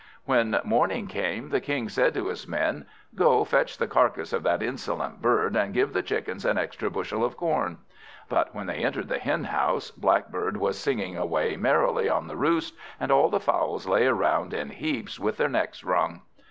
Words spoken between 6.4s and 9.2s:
an extra bushel of corn." But when they entered the